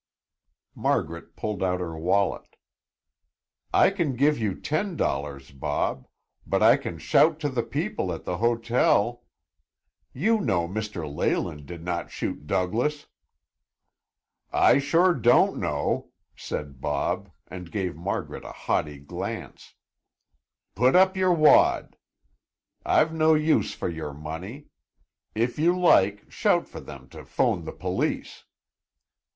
Margaret 0.73 1.35
pulled 1.35 1.61
out 1.61 1.79
her 1.79 1.95
wallet. 1.95 2.55
"I 3.71 3.91
can 3.91 4.15
give 4.15 4.39
you 4.39 4.59
ten 4.59 4.95
dollars, 4.95 5.51
Bob; 5.51 6.07
but 6.43 6.63
I 6.63 6.75
can 6.77 6.97
shout 6.97 7.39
to 7.41 7.49
the 7.49 7.61
people 7.61 8.11
at 8.11 8.23
the 8.25 8.37
hotel. 8.37 9.23
You 10.11 10.41
know 10.43 10.67
Mr. 10.67 11.05
Leyland 11.07 11.67
did 11.67 11.83
not 11.83 12.09
shoot 12.09 12.47
Douglas." 12.47 13.05
"I 14.51 14.79
sure 14.79 15.13
don't 15.13 15.57
know," 15.59 16.09
said 16.35 16.81
Bob 16.81 17.29
and 17.47 17.71
gave 17.71 17.95
Margaret 17.95 18.43
a 18.43 18.51
haughty 18.53 18.97
glance. 18.97 19.75
"Put 20.73 20.95
up 20.95 21.15
your 21.15 21.33
wad; 21.33 21.95
I've 22.83 23.13
no 23.13 23.35
use 23.35 23.75
for 23.75 23.87
your 23.87 24.13
money. 24.15 24.65
If 25.35 25.59
you 25.59 25.79
like, 25.79 26.25
shout 26.31 26.67
for 26.67 26.79
them 26.79 27.07
to 27.09 27.23
'phone 27.23 27.65
the 27.65 27.71
police." 27.71 28.45